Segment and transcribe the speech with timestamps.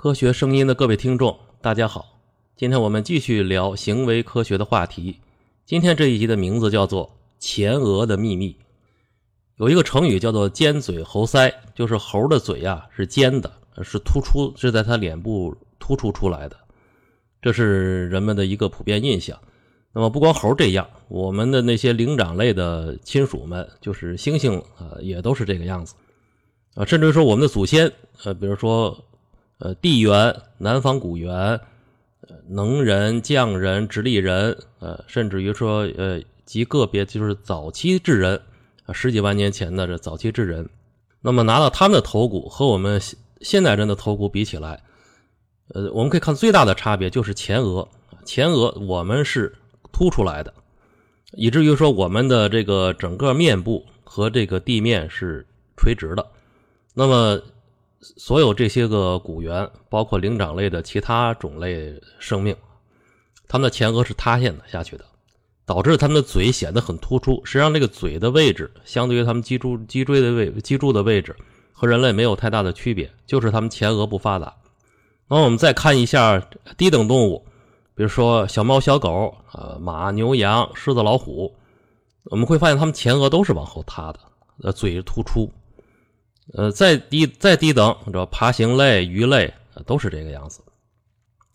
[0.00, 2.20] 科学声音的各位听众，大家好！
[2.56, 5.18] 今天我们继续聊行为科学的话题。
[5.66, 7.06] 今天这一集的名字叫做
[7.40, 8.50] 《前额的秘密》。
[9.56, 16.56] 有一个成语叫做“尖嘴猴腮”，就是猴的嘴呀是尖的，是突出，是在它脸部突出出来的。
[17.42, 19.36] 这是人们的一个普遍印象。
[19.92, 25.96] 那么不光猴这样，我们的那些灵长类的亲属们，就是猩猩啊，也都是这个样子
[26.76, 26.84] 啊。
[26.84, 27.92] 甚至说我们的祖先，
[28.22, 28.96] 呃，比如说。
[29.58, 38.40] 呃，地缘、南方古猿、呃，能人、匠人、直立人，呃，甚至于说，呃，极个别就是早期智人，
[38.92, 40.70] 十几万年前的这早期智人，
[41.20, 43.00] 那么拿到他们的头骨和我们
[43.40, 44.80] 现代人的头骨比起来，
[45.74, 47.88] 呃，我们可以看最大的差别就是前额，
[48.24, 49.52] 前额我们是
[49.90, 50.54] 凸出来的，
[51.32, 55.44] 以至于说我们的这个整个面部和这个地面是
[55.76, 56.24] 垂直的，
[56.94, 57.42] 那么。
[58.00, 62.54] 所有这些个古猿，包括灵长类的其他种类生命，
[63.48, 65.04] 它们的前额是塌陷的下去的，
[65.66, 67.44] 导致它们的嘴显得很突出。
[67.44, 71.34] 实际上，这个嘴的位置，相对于它们脊柱、脊椎的位、脊柱的位置，
[71.72, 74.54] 和人类没有太大的区别，就是它们前额不发达。
[75.28, 76.40] 那我们再看一下
[76.76, 77.44] 低等动物，
[77.96, 81.52] 比如说小猫、小狗、呃马、牛、羊、狮子、老虎，
[82.24, 84.20] 我们会发现它们前额都是往后塌的，
[84.62, 85.50] 呃，嘴突出。
[86.54, 89.52] 呃，再低再低等，这爬行类、鱼类
[89.84, 90.60] 都是这个样子。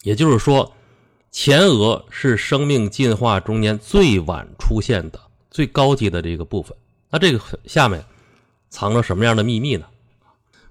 [0.03, 0.71] 也就是说，
[1.31, 5.19] 前额是生命进化中间最晚出现的、
[5.49, 6.77] 最高级的这个部分。
[7.09, 8.05] 那这个下面
[8.69, 9.85] 藏着什么样的秘密呢？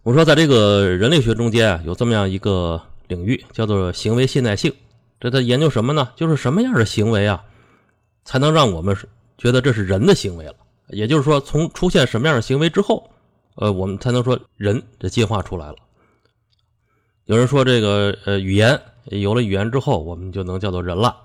[0.04, 4.72] 我说，在这个人类学中间啊，有这么样一个领域，叫做行为信赖性。
[5.18, 6.10] 这在研究什么呢？
[6.14, 7.42] 就是什么样的行为啊，
[8.24, 8.96] 才能让我们
[9.36, 10.54] 觉得这是人的行为了？
[10.88, 13.08] 也就是说，从出现什么样的行为之后。
[13.56, 15.76] 呃，我们才能说人这进化出来了。
[17.26, 21.16] 有人说这个呃语言有了语言之后，我们就能叫做人了。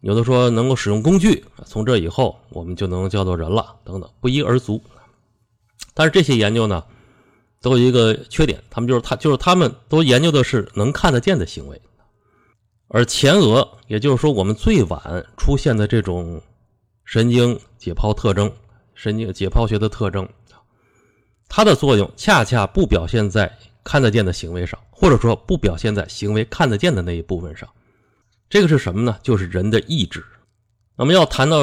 [0.00, 4.82] 有的说能够使用工具，从这以后我们就能叫做人了，等等，不一而足。
[5.94, 6.84] 但是这些研究呢，
[7.62, 11.80] 都有一个缺点，他们就是他就是他们都研究的是能看得见的行为，
[12.88, 16.42] 而前额，也就是说我们最晚出现的这种
[17.04, 18.52] 神经解剖特征，
[18.94, 20.28] 神经解剖学的特征。
[21.56, 27.68] 它的作用恰恰不表现在看得见的行为上，或者说不表现在行为看得见的那一部分上。
[28.50, 29.16] 这个是什么呢？
[29.22, 30.24] 就是人的意志。
[30.96, 31.58] 那么要谈到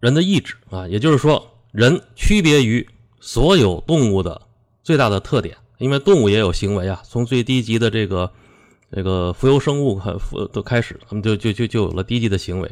[0.00, 2.84] 人的意志啊，也就是说，人区别于
[3.20, 4.42] 所有动物的
[4.82, 7.00] 最大的特点，因为动物也有行为啊。
[7.04, 8.32] 从最低级的这个
[8.90, 10.12] 这个浮游生物开
[10.52, 12.68] 都开始，他们就就就就有了低级的行为。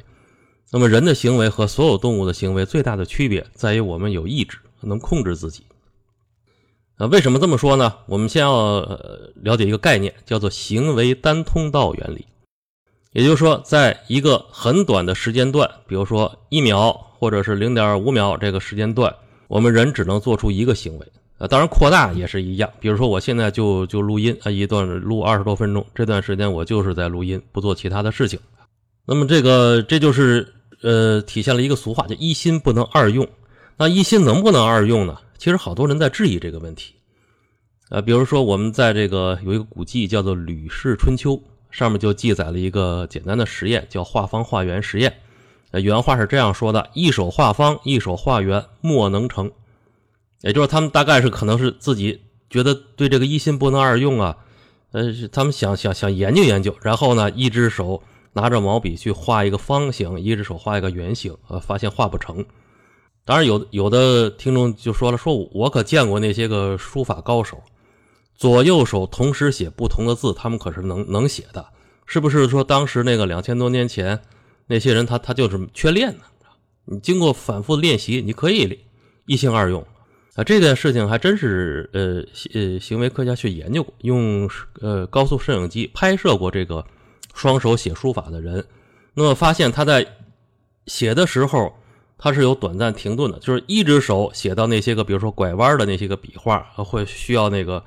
[0.73, 5.65] 那么人的行为和所有动物的行为最大的区别在于，我们有意志，能控制自己。
[6.97, 7.93] 呃，为什么这么说呢？
[8.07, 12.25] 我们先要呃了解一个概念，叫做行为单通道原理。
[13.13, 19.13] 也就是说，在一个很短的时间段，比如说一秒或者是零点五秒这个时间段，
[19.49, 21.07] 我们人只能做出一个行为。
[21.39, 22.71] 啊，当然扩大也是一样。
[22.79, 28.39] 比如说，我现在就就录音啊，一段录二十多分钟，这段时间我就是在录音，不做其他的事情。
[29.05, 33.27] 那么这个这就是呃，体现了一个俗话，叫一心不能二用。
[33.77, 35.19] 那一心能不能二用呢？
[35.45, 36.95] 其实好多人在质疑这个问题，
[37.91, 41.33] 呃，比如说我们在这个有一个古迹叫做《吕氏春秋》，
[41.71, 45.19] 上面就记载了一个简单的实验，叫画方画圆实验。
[45.73, 49.53] 呃，原话是这样说的：“一手画方，一手画圆，莫能成。”
[50.41, 54.39] 也就是他们大概是可能是自己觉得对这个一心不能二用啊，
[54.93, 58.03] 呃，他们想想想研究研究，然后呢，一只手
[58.33, 62.47] 拿着毛笔去画一个方形，一只手画一个圆形，呃，发现画不成。
[63.27, 67.63] 当然，有有的听众就说了：“说我可见过那些个书法高手，
[68.35, 71.67] 左右手同时写不同的字，他们可是能能写的。
[72.05, 74.21] 是不是说当时那个两千多年前
[74.67, 76.25] 那些人，他他就是缺练呢？
[76.85, 78.81] 你经过反复练习，你可以
[79.25, 79.81] 一心二用
[80.35, 80.45] 啊。
[80.45, 84.51] 这件事情还真是呃呃，行为科学家去研究过，用
[84.83, 86.85] 呃高速摄影机拍摄过这个
[87.33, 88.67] 双手写书法的人，
[89.15, 90.07] 那么发现他在
[90.87, 91.73] 写的时候。
[92.25, 97.85] 它是有短暂停顿的，就是一只手写到那些个，比如说拐弯的那些个笔画，会需要那个，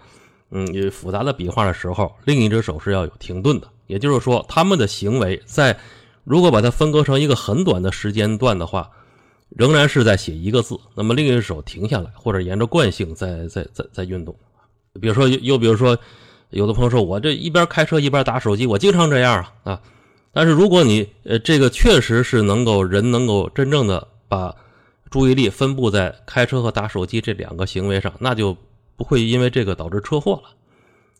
[0.51, 3.67] 嗯，复杂的笔画的时候，另一只手是要有停顿的。
[3.87, 5.75] 也就是说，他们的行为在
[6.23, 8.91] 如果把它分割成一个很短的时间段的话，
[9.49, 14.35] 仍然是在写一个字，那么另一只手停下来，或者沿着惯性在在在在运动。
[15.01, 15.97] 比如说，又比如说，
[16.51, 19.81] 有的朋友说我这一边开车一边打手机，我经常这样啊啊。
[20.31, 24.07] 但是如果你呃这个确实是能够人能够真正的。
[24.27, 24.55] 把
[25.09, 28.55] 注意力分布在开车和打手机这两个行为上，那就
[28.95, 30.49] 不会因为这个导致车祸了。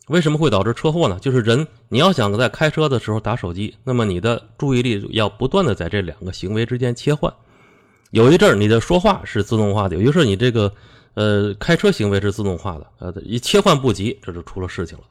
[0.08, 1.18] 为什么会导致车祸呢？
[1.20, 7.32] 就是人你要想在开车的时候打手机，那么你的注意力要不断的在这两个行为之间切换。
[8.10, 10.72] 有一阵儿你的说话是自动化的，有一阵儿你这个
[11.12, 15.04] 呃开车行为是自动化的，呃一切换不及，这就出了事情了。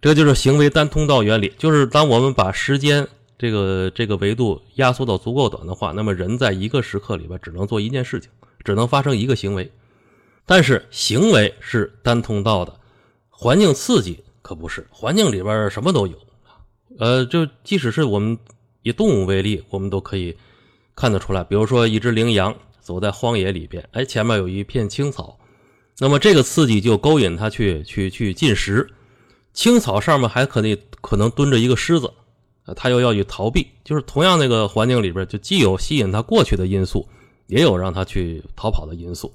[0.00, 3.06] 这就是行为单通道原理，就是当我们把时间
[3.40, 8.30] 这个这个维度压缩到足够短的话，那么人在一个时刻里边只能做一件事情，
[8.62, 9.72] 只能发生一个行为。
[10.44, 12.78] 但是行为是单通道的。
[13.30, 16.18] 环境刺激可不是，环境里边什么都有，
[16.98, 18.38] 呃，就即使是我们
[18.82, 20.36] 以动物为例，我们都可以
[20.94, 21.42] 看得出来。
[21.42, 25.38] 比如说，一只羚羊走在荒野里边，哎，前面有一片青草，
[25.98, 28.86] 那么这个刺激就勾引它去去去进食。
[29.54, 32.12] 青草上面还可能可能蹲着一个狮子，
[32.74, 33.66] 他，又要去逃避。
[33.84, 37.08] 就是同样那个环境里边，就既有吸引他过去的因素，
[37.46, 39.32] 也有让他去逃跑的因素。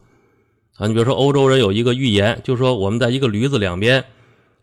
[0.78, 4.04] 啊，你比如说欧洲人有一个寓言，就是说我们在一个驴子两边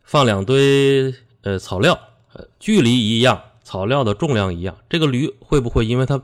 [0.05, 1.99] 放两堆呃草料，
[2.35, 6.21] 呃距离一样，草料的重量一样，这个驴会不会因为它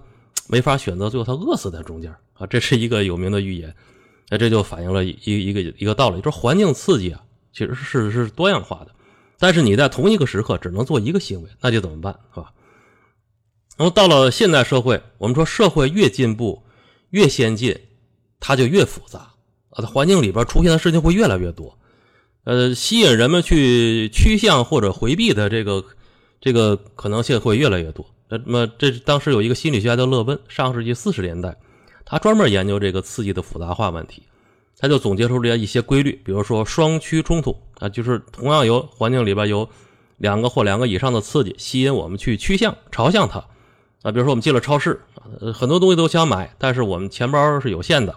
[0.47, 2.47] 没法选择，最后它饿死在中间啊？
[2.47, 3.75] 这是一个有名的寓言，
[4.29, 7.23] 那这就反映了一一个一个道理，就是环境刺激啊，
[7.53, 8.93] 其实是是多样化的，
[9.39, 12.53] 但是你在同一个时刻只能做一个行为，那就怎么办，是吧？
[13.77, 16.65] 然后到了现代社会，我们说社会越进步
[17.11, 17.79] 越先进，
[18.41, 19.31] 它就越复杂。
[19.71, 21.79] 啊，环境里边出现的事情会越来越多，
[22.45, 25.85] 呃，吸引人们去趋向或者回避的这个
[26.41, 28.05] 这个可能性会越来越多。
[28.29, 31.57] 那么，这当时有一个心理学家叫勒温，上世纪四十年代，
[32.05, 34.23] 他专门研究这个刺激的复杂化问题，
[34.79, 39.69] 他就总结出了一些规律，比如说双趋冲突啊，就是同样有环境里边有
[40.17, 43.39] 两个或两个以上的刺激吸引我们去趋向朝向它
[44.03, 48.17] 啊，比如说我们进了超市啊，很多东西都想买，但是我们钱包是有限的。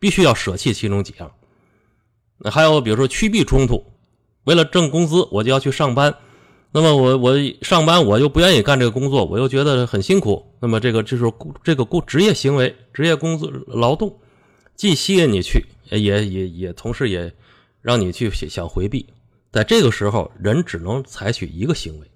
[0.00, 1.30] 必须要舍弃其中几样，
[2.50, 3.86] 还有比如说趋避冲突，
[4.42, 6.12] 为了挣工资，我就要去上班，
[6.72, 11.32] 那么我我上班我又不愿意干这个工作，我又觉得很辛苦，那么这个就是
[11.62, 14.18] 这个工职业行为、职业工作劳动，
[14.74, 15.64] 既吸引你去，
[15.98, 17.32] 也也也同时也
[17.80, 19.06] 让你去想回避，
[19.50, 22.10] 在这个时候，人只能采取一个行为，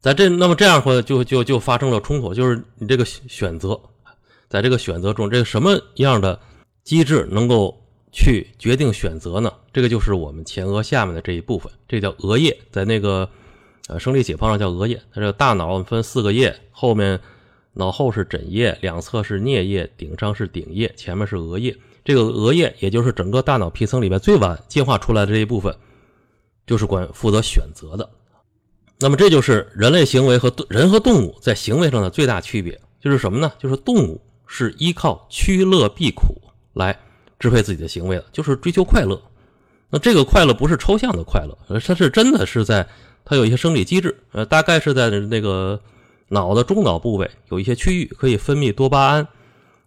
[0.00, 3.80] 在这那么这样会就就就发生了冲突，就是你这个选择，
[4.48, 6.40] 在这个选择中，这个什么样的？
[6.84, 7.80] 机制能够
[8.10, 9.54] 去决定选择呢？
[9.72, 13.30] 这个就是我们前额下面的这一部分，这叫额叶，在那个
[13.86, 15.00] 呃生理解剖上叫额叶。
[15.14, 17.20] 它这个大脑分四个叶，后面
[17.74, 21.76] 脑后是枕叶，两侧是颞叶，顶上是顶叶，前面是额叶。
[22.04, 25.74] 这个额叶也就是整个大脑皮层里面最晚进化出来的这一部分，
[26.66, 28.08] 就是管负责选择的。
[28.98, 33.52] 那么这就是人类行为和人和动物在行为上的最大区别，就是什么呢？
[33.58, 36.40] 就是动物是依靠趋乐避苦。
[36.74, 36.98] 来
[37.38, 39.20] 支配自己的行为的，就是追求快乐。
[39.90, 42.88] 那这个快乐不是抽象的快乐，它是真的是在
[43.26, 45.78] 它有一些生理机制，呃，大概是在那个
[46.28, 49.28] 脑的中脑部位有一些区域可以分泌多巴胺。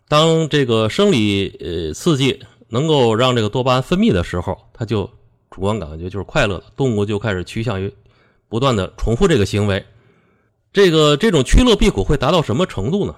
[0.07, 5.09] 当这个生理呃刺激能够让这个多巴胺分泌的时候，它就
[5.49, 7.93] 主观感觉就是快乐的，动物就开始趋向于
[8.47, 9.85] 不断的重复这个行为。
[10.71, 13.15] 这个这种趋乐避苦会达到什么程度呢？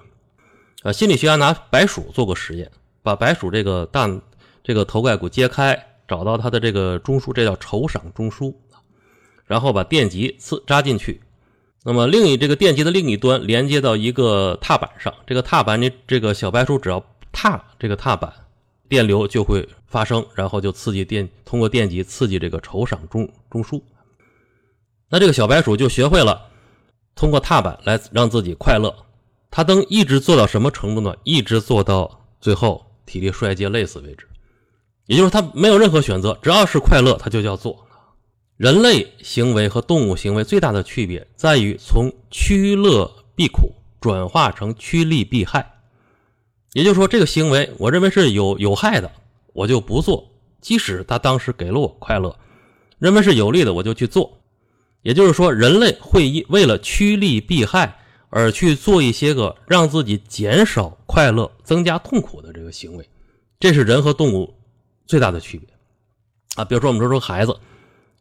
[0.82, 2.70] 啊，心理学家拿白鼠做过实验。
[3.02, 4.08] 把白鼠这个大
[4.62, 8.54] 这个头盖骨揭开，找到它的这个中枢，这叫酬赏中枢，
[9.44, 11.20] 然后把电极刺扎进去。
[11.88, 17.02] 那么另一这个电极的另一端连接到一个踏板上，这个踏板你这个小白鼠只要
[17.32, 18.30] 踏这个踏板，
[18.90, 23.80] 电流就会发生，然后就刺激电通过电极刺激这个酬赏中中枢。
[25.08, 26.50] 那这个小白鼠就学会了
[27.14, 28.94] 通过踏板来让自己快乐。
[29.50, 31.16] 它能一直做到什么程度呢？
[31.24, 32.84] 一直做到最后。
[33.06, 34.28] 体力衰竭累死为止，
[35.06, 37.87] 也就是他没有任何选择，只要是快乐他就叫做。
[38.58, 45.80] 人类行为和动物行为最大的区别在于从趋乐避苦转化成趋利避害。
[46.74, 49.10] 也就是说，这个行为我认为是有有害的，
[49.54, 50.28] 我就不做，
[50.60, 52.30] 即使他当时给了我快乐；
[52.98, 54.38] 认为是有利的，我就去做。
[55.00, 57.94] 也就是说，人类会为了趋利避害。
[58.30, 63.08] 而去做一些个让自己减少快乐、增加痛苦的这个行为，
[63.58, 64.52] 这是人和动物
[65.06, 65.66] 最大的区别
[66.54, 66.62] 啊。
[66.62, 67.58] 比如说，我们说说孩子，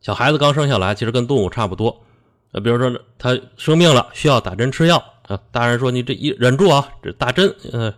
[0.01, 2.03] 小孩子刚生下来，其实跟动物差不多。
[2.51, 5.39] 呃，比如说他生病了，需要打针吃药啊。
[5.51, 7.93] 大人说：“你这一忍住啊，这打针，呃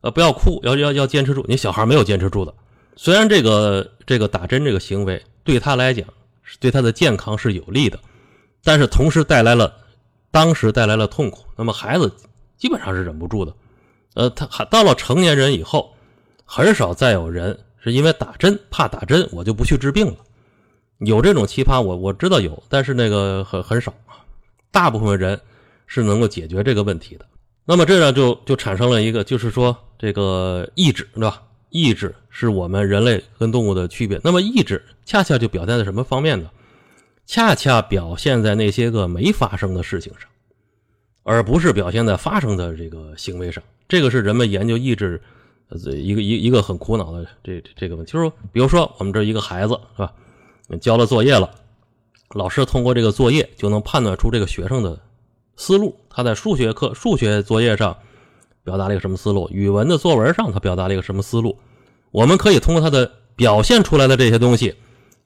[0.00, 2.52] 呃，不要哭，要要要坚持住。”你小孩没有坚持住的。
[2.96, 6.06] 虽然这个这个打针这个行为对他来讲
[6.42, 7.98] 是对他的健康是有利的，
[8.62, 9.72] 但是同时带来了。
[10.30, 12.12] 当时带来了痛苦，那么孩子
[12.58, 13.54] 基本上是忍不住的。
[14.14, 15.94] 呃，他还到了成年人以后，
[16.44, 20.16] 很少再有人是因为打针怕打针，我就不去治病了。
[20.98, 23.92] 有这种奇葩，我我知道有，但是那个很很少，
[24.70, 25.40] 大部分人
[25.86, 27.26] 是能够解决这个问题的。
[27.64, 31.42] 那么这样就就产生了一个，就是说这个意志，对吧？
[31.70, 34.20] 意志是我们人类跟动物的区别。
[34.22, 36.48] 那么意志恰恰就表现在什么方面呢？
[37.26, 40.28] 恰恰表现在那些个没发生的事情上，
[41.22, 43.64] 而不是表现在发生的这个行为上。
[43.88, 45.20] 这个是人们研究意志
[45.70, 48.12] 一个一一个很苦恼的这这个问题。
[48.12, 50.12] 就是说，比如说我们这一个孩子是吧？
[50.80, 51.50] 交了作业了，
[52.30, 54.98] 老师通过这个作业就能判断出这个学生的
[55.56, 55.94] 思路。
[56.08, 57.96] 他在数学课、数学作业上
[58.62, 59.48] 表达了一个什么思路？
[59.50, 61.58] 语文的作文上他表达了一个什么思路？
[62.10, 64.74] 我们可以通过他的表现出来的这些东西，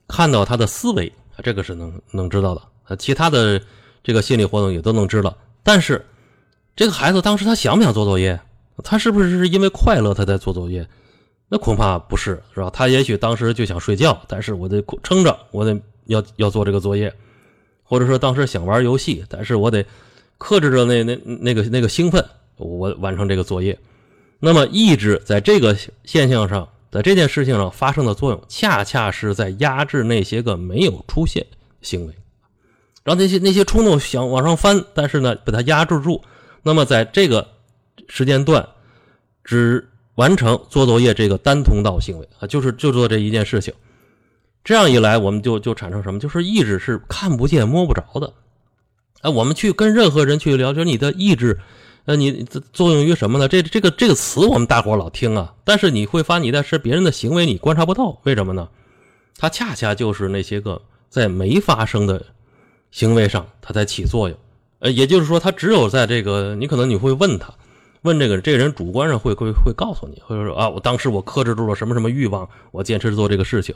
[0.09, 2.63] 看到他的思维，这个是能能知道的。
[2.89, 3.61] 呃，其他的
[4.03, 5.37] 这个心理活动也都能知道。
[5.63, 6.05] 但是
[6.75, 8.41] 这个孩子当时他想不想做作业？
[8.83, 10.89] 他是不是是因为快乐他在做作业？
[11.51, 12.69] 那恐怕不是，是吧？
[12.69, 17.11] 他也许当时就想睡觉，但是我得撑着，我得要要做这个作业，
[17.83, 19.83] 或者说当时想玩游戏，但是我得
[20.37, 22.23] 克制着那那那个那个兴奋，
[22.57, 23.79] 我完成这个作业。
[24.39, 25.75] 那么意志在这个
[26.05, 31.47] 现象上，在这件事情上发生的作用，恰恰是在压制那些个没有出现
[31.81, 32.15] 行为，
[33.05, 36.23] 让那些那些冲动想往上翻，但是呢，把它压制住。
[36.63, 37.49] 那么在这个
[38.07, 38.69] 时间段，
[39.43, 39.89] 只。
[40.19, 43.73] 完成做作业这个单通道行为啊，就是就做这一件事情，
[44.65, 46.19] 这样一来，我们就就产生什么？
[46.19, 48.33] 就是意志是看不见摸不着的。
[49.21, 51.61] 哎，我们去跟任何人去聊，就是你的意志，
[52.05, 53.47] 呃，你作用于什么呢？
[53.47, 58.69] 这这个这个词我们大伙老听啊，但是你会发现你在是别人的行为你观察不到，为什么呢？
[59.37, 62.27] 它恰恰就是那些个在没发生的
[62.91, 64.37] 行为上，它在起作用。
[64.81, 67.55] 呃，也就是说，它只有在这个，你可能你会问他。
[68.03, 73.75] 问这个这个人主观上会会会告诉你，或者说啊，我当时我克制住了什么什么欲望，我坚持做这个事情。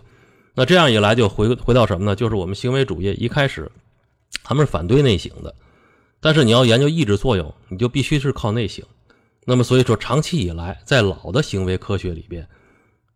[0.54, 2.14] 那这样一来就回回到什么呢？
[2.14, 3.70] 就是我们行为主义一开始
[4.44, 5.54] 他们是反对内省的，
[6.20, 8.84] 但是你要研究意志作用，你就必须是靠内省。
[9.44, 12.46] 那么所以说，长期以来在老的行为科学里边，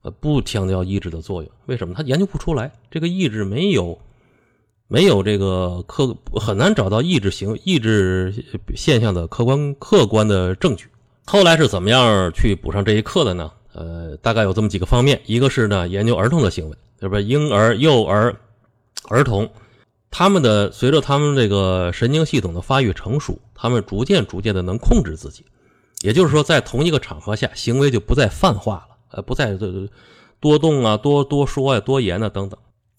[0.02, 1.94] 呃，不强调意志的作用，为什么？
[1.94, 3.96] 他研究不出来，这个意志没有
[4.88, 8.34] 没有这个客很难找到意志行意志
[8.74, 10.88] 现象的客观客观的证据。
[11.28, 13.50] 后来是怎么样去补上这一课的呢？
[13.72, 18.34] 呃，大概有这么几个方面，一个是呢，研究儿童的行为，是不是婴儿、幼儿、
[19.08, 19.50] 儿童，
[20.08, 25.44] 他们的随着他们这个神经系统的发育成熟，他们逐渐逐渐的能控制自己，
[26.00, 29.58] 也就是说，在同一个场合下，行为就不再泛化了，呃，不再
[30.38, 32.56] 多动啊、多多说呀、多言啊等等。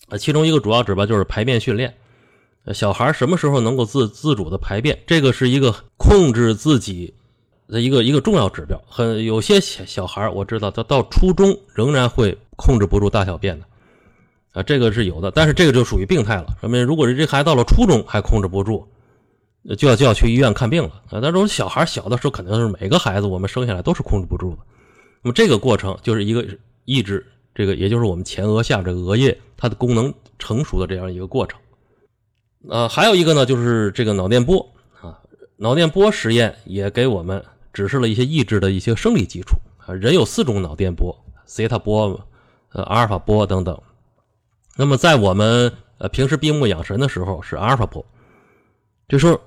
[0.10, 1.96] 呃，其中一个主要指标就是排便训练，
[2.74, 7.14] 小孩什么时候能够自自主的排便，这个是一个控制自己。
[7.70, 13.66] 一个一个重要指标，很有些小小孩我知道，他到初中仍然会控制不住大小便的，
[14.54, 16.56] 啊，这个是有的，但是这个就属于病态了。
[16.62, 18.88] 说明如果是这孩子到了初中还控制不住，
[19.78, 21.20] 就要就要去医院看病了啊。
[21.22, 24.60] 但是小孩小的时候肯定是每个孩子我们生下来都是控制不住的，
[25.22, 26.46] 那么这个过程就是一个
[26.86, 31.60] 抑制这个，也就是我们前额下这个额叶它的功能成熟的这样一个过程。
[32.70, 34.66] 呃，还有一个呢，就是这个脑电波
[35.02, 35.20] 啊，
[35.58, 37.44] 脑电波实验也给我们。
[37.78, 39.56] 指示了一些抑制的一些生理基础
[39.86, 41.16] 啊，人有四种脑电波，
[41.46, 42.20] 西塔波、
[42.72, 43.80] 呃阿尔法波等等。
[44.76, 48.04] 那么在我们呃平时闭目养神的时候是阿尔法波，
[49.08, 49.40] 这时候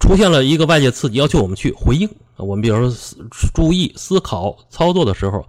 [0.00, 2.10] 出现了一个外界刺激，要求我们去回应。
[2.38, 5.46] 我们比如说注意思考操作的时候，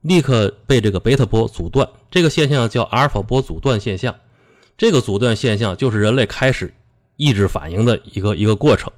[0.00, 4.14] 立刻被这个贝塔波阻断，这个现象叫阿尔法波阻断现象。
[4.78, 6.72] 这个阻断现象就是人类开始
[7.18, 8.90] 抑制反应的一个一个过程。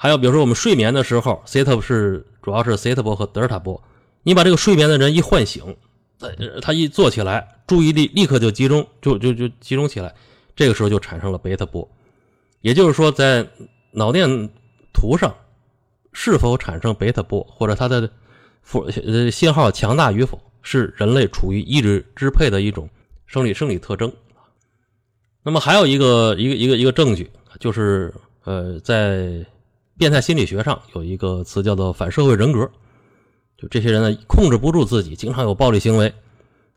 [0.00, 3.82] 还有，比如说我们睡眠的时候，西塔是主要是西塔波和德尔塔波。
[4.22, 5.76] 你把这个睡眠的人一唤醒，
[6.62, 10.14] 他一坐起来，注意力立刻就集中，就就就集中起来，
[10.54, 11.86] 这个时候就产生了贝塔波。
[12.60, 13.44] 也就是说，在
[13.90, 14.48] 脑电
[14.92, 15.34] 图上
[16.12, 18.08] 是否产生贝塔波，或者它的
[19.04, 22.88] 呃信号强大与否，是人类处于意志支配的一种
[23.26, 24.12] 生理生理特征。
[25.42, 27.28] 那么还有一个一个一个一个证据，
[27.58, 28.14] 就是
[28.44, 29.44] 呃在。
[29.98, 32.70] 变态心理学上有一个词叫做反社会人格，
[33.58, 36.14] 就这些人呢控制不住自己，经常有暴力行为。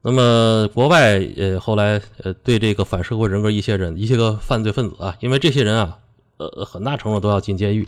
[0.02, 6.00] 那么国外呃后来呃对这个反社会人格一些人一些个犯罪分子啊，因为这些人啊
[6.38, 7.88] 呃很大程度都要进监狱。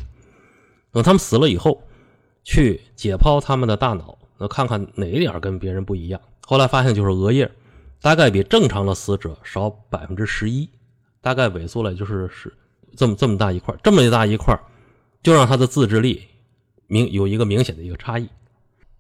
[0.92, 1.82] 等他们死了以后，
[2.44, 6.22] 去解剖他们的大脑，那看看哪一点跟别人不一样。
[6.46, 7.50] 后来发现就是额叶
[8.00, 10.70] 大概比正常的死者少百分之十一，
[11.20, 12.54] 大概萎缩了就是是
[12.96, 14.56] 这么这么大一块，这么大一块。
[15.24, 16.22] 就让他的自制力
[16.88, 18.28] 明有一个明显的一个差异。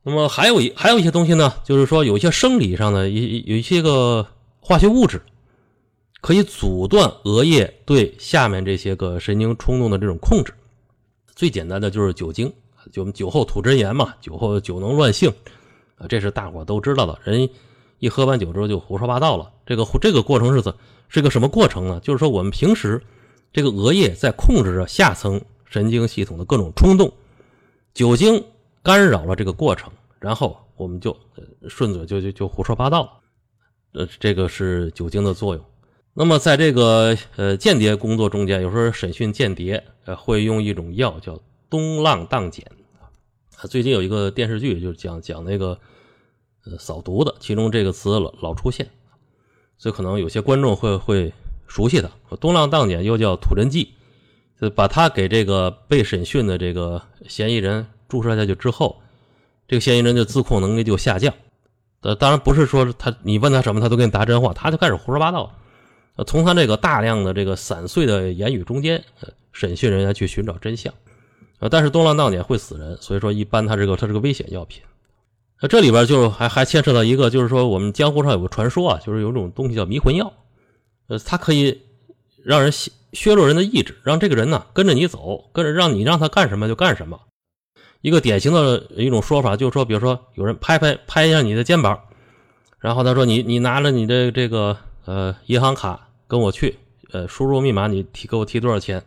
[0.01, 4.25] 那么还有一还有一些东西呢，就是说有一些生理上的一有一些个
[4.59, 5.21] 化学物质，
[6.21, 10.53] 可以阻断额叶对下面这些个神经冲动的这种控制。
[11.35, 12.51] 最简单的就是酒精，
[12.91, 15.31] 就我们酒后吐真言嘛，酒后酒能乱性
[15.95, 17.17] 啊，这是大伙都知道的。
[17.23, 17.49] 人
[17.99, 19.51] 一喝完酒之后就胡说八道了。
[19.65, 20.73] 这个这个过程是怎
[21.07, 21.99] 是个什么过程呢？
[22.03, 23.01] 就是说我们平时
[23.53, 25.41] 这个额叶在控制着下层
[25.73, 27.11] 神经系统的各种冲动，
[27.95, 28.45] 酒精
[28.83, 31.17] 干扰了这个过程，然后我们就
[31.67, 33.09] 顺嘴就就就胡说八道了。
[33.93, 35.65] 呃，这个是酒精的作用。
[36.13, 41.39] 那么，在这个呃间谍工作中间，有时候审讯间谍，呃，会用一种药叫
[41.71, 42.63] 东浪荡碱。
[43.67, 45.79] 最近有一个电视剧，就讲讲那个
[46.65, 48.87] 呃扫毒的，其中这个词老老出现，
[49.79, 51.33] 所以可能有些观众会会
[51.65, 52.11] 熟悉它。
[52.35, 53.95] 东浪荡碱又叫土人剂，
[54.69, 59.01] 把他给这个被审讯的这个嫌疑人注射下去之后，
[59.67, 61.33] 这个嫌疑人的自控能力就下降。
[62.01, 65.51] 呃，当然不是说他你问他什么，他都给你答真话，他就开始胡说八道。
[66.27, 69.03] 从他这个大量的这个散碎的言语中间，
[69.51, 70.93] 审讯人员去寻找真相。
[71.59, 74.83] 呃，但是东浪荡碱会死人，所以说一般他这个他是个危险药品。
[75.61, 80.33] 那这里边就还还牵扯到一个，就是说我们江湖上有个传说啊，就是有种东西叫迷魂药，
[81.07, 81.81] 呃，它可以
[82.43, 82.69] 让人
[83.13, 87.19] 削弱人的意志，让这个人呢跟着你走，跟着让你让他干什么就干什么。
[88.01, 91.99] 一个典型的一种说法就是说，比如说有人拍拍拍一下你的肩膀，
[92.79, 94.77] 然后他说你你拿着你的这个。
[95.05, 96.79] 呃，银行卡跟我去，
[97.11, 99.03] 呃，输入密码，你提给我提多少钱？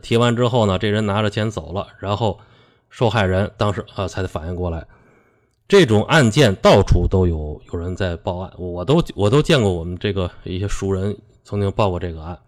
[0.00, 2.40] 提完之后呢，这人拿着钱走了，然后
[2.88, 4.86] 受害人当时啊才反应过来。
[5.68, 12.38] 这种案件到处都有，有人在报案，我都我都见过，我们这个一些熟人曾经报过这个案。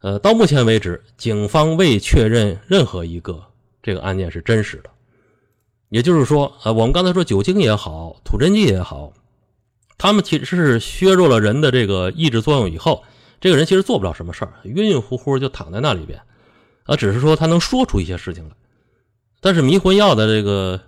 [0.00, 3.42] 呃，到目前为止，警方未确认任何一个
[3.82, 4.90] 这个案件是真实的。
[5.88, 9.12] 也就是说，呃，我们刚才说酒精也好，吐真剂也好。
[9.96, 13.02] 他们其实是削弱了人的这个抑制作用以后，
[13.40, 16.20] 这个人其实做不了什么事儿，晕晕乎乎就躺在那里边，
[16.84, 18.54] 啊，只是说他能说出一些事情来。
[19.40, 20.80] 但是迷魂药的这个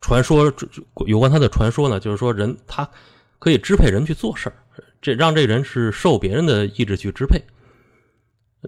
[0.00, 0.52] 传说，
[1.06, 2.88] 有关它的传说呢，就是说人他
[3.40, 4.56] 可以支配人去做事儿，
[5.02, 7.42] 这让这人是受别人的意志去支配。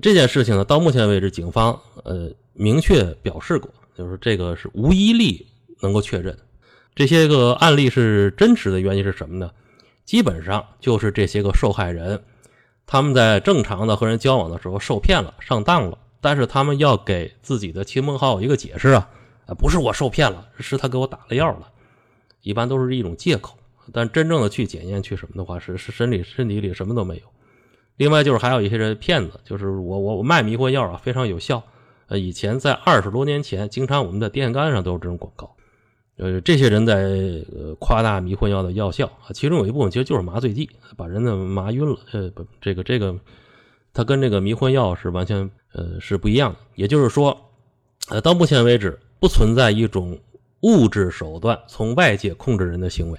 [0.01, 5.46] 这件事情呢，到目前为止，警方呃明确表示过，就是这个是无一例
[5.81, 6.37] 能够确认。
[6.94, 9.51] 这些个案例是真实的原因是什么呢？
[10.05, 12.22] 基本上就是这些个受害人，
[12.87, 19.09] 他们在正常的和人交往的时候受骗了、上当了，但是他们要给自己的亲朋好友一个解释啊，
[19.46, 21.68] 啊，不是我受骗了，是他给我打了药了，
[22.42, 23.57] 一般都是一种借口。
[23.92, 27.22] 但真正的去检验去什么的话，是是身体身体里什么都没有。
[27.98, 31.62] 另外就是还有一些人骗子，就是我我我卖迷魂药啊，非常有效。
[32.06, 35.54] 呃，以前在二十多年前，经常我们的电线杆上都有这种广告。
[36.16, 41.98] 呃，这些人在呃夸大迷魂药的药效啊，其中有一部分其实就是麻醉剂，把人呢麻晕了。
[42.12, 43.14] 呃，不，这个这个，
[43.92, 46.58] 它跟这个迷魂药是完全呃是不一样的。
[46.76, 47.37] 也就是说，
[48.08, 50.18] 呃，到目前为止不存在一种
[50.61, 53.18] 物质手段从外界控制人的行为。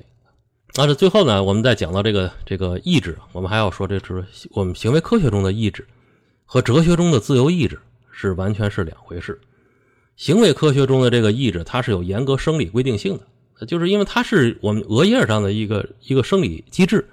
[0.74, 5.86] 但是最后呢，我们再讲到这个这个意志，我们还要说，这是我们行为科学中的意志
[6.46, 7.80] 和哲学中的自由意志
[8.12, 9.40] 是完全是两回事。
[10.16, 13.18] 行为科学中的这个意志，它是有严格生理规定性
[13.58, 17.08] 的，就是因为它是我们额叶上的一个一个生理机制。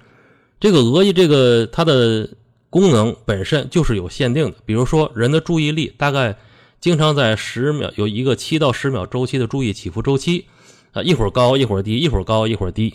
[0.59, 2.29] 这个额叶，这个它的
[2.69, 4.57] 功能本身就是有限定的。
[4.65, 6.35] 比如说，人的注意力大概
[6.79, 10.45] 经常在十秒有一个七到十秒周期的注意起伏周期
[10.91, 12.93] 啊，一会儿高一会儿低，一会儿高一会儿低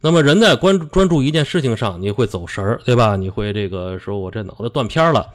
[0.00, 3.16] 那么人在关专注一件事情上，你会走神儿，对吧？
[3.16, 5.26] 你会这个说我这脑袋断片了。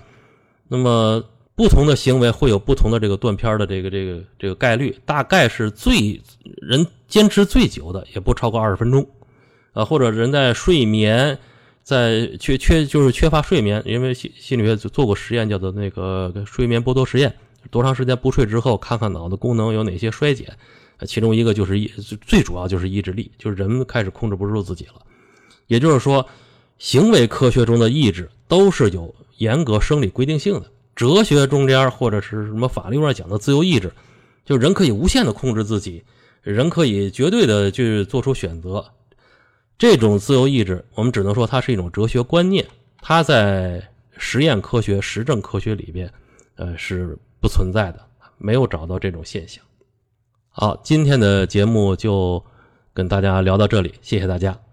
[0.68, 1.24] 那么。
[1.58, 6.22] 不同的行为会有不同的这个断片的这个这个这个概率，大概是最
[6.62, 9.08] 人坚持最久的也不超过二十分钟，
[9.72, 11.40] 啊，或者人在睡眠
[11.82, 17.34] 在缺缺就是缺乏睡眠，因为心心理学做过实验，叫做那个睡眠剥夺实验，
[17.72, 20.56] 多长时间不睡之后，看看脑的功能有哪些衰减，
[21.08, 25.02] 其中一个就是意最主要就是意志力，就是人开始控制不住自己了，
[25.68, 26.26] 也就是说，
[26.78, 30.72] 行为科学中的意志都是有严格生理规定性的。
[30.96, 33.92] 哲学中间或者是什么法律上讲的自由意志，
[34.46, 36.02] 就人可以无限的控制自己，
[36.42, 38.86] 人可以绝对的去做出选择。
[39.78, 42.66] 这种自由意志，我们只能说它是一种哲学观念，
[43.02, 43.86] 它在
[44.18, 46.10] 实验科学、实证科学里边，
[46.56, 48.04] 呃是不存在的，
[48.40, 49.64] 没有找到这种现象。
[50.50, 52.44] 好，今天的节目就
[52.92, 54.65] 跟大家聊到这里，谢谢大家。